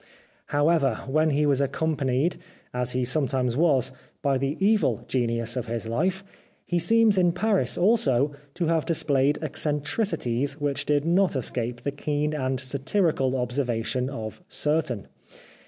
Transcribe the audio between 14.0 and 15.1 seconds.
of certain.